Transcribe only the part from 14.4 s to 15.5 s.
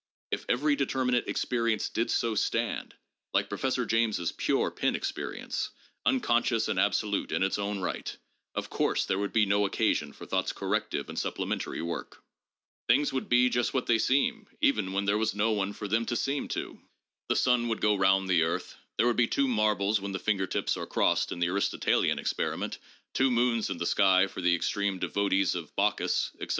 even when there was